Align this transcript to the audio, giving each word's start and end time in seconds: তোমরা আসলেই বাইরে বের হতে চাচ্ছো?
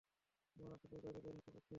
তোমরা 0.57 0.73
আসলেই 0.75 1.01
বাইরে 1.03 1.19
বের 1.21 1.33
হতে 1.37 1.51
চাচ্ছো? 1.51 1.69